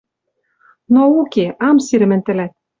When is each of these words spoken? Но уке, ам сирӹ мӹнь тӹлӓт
Но 0.93 1.01
уке, 1.21 1.45
ам 1.67 1.77
сирӹ 1.85 2.05
мӹнь 2.09 2.25
тӹлӓт 2.25 2.51